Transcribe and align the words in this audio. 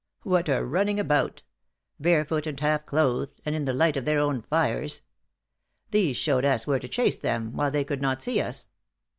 What 0.23 0.49
a 0.49 0.65
running 0.65 0.99
about 0.99 1.43
barefoot 1.99 2.47
and 2.47 2.59
half 2.59 2.87
clothed 2.87 3.39
and 3.45 3.53
in 3.55 3.65
the 3.65 3.71
light 3.73 3.95
of 3.95 4.03
their 4.03 4.17
own 4.17 4.41
fires! 4.41 5.03
These 5.91 6.17
showed 6.17 6.43
us 6.43 6.65
where 6.65 6.79
to 6.79 6.87
chase 6.87 7.19
them, 7.19 7.53
while 7.55 7.69
they 7.69 7.83
could 7.85 8.01
not 8.01 8.23
see 8.23 8.41
us. 8.41 8.69